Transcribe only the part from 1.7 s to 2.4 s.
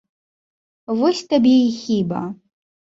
хіба.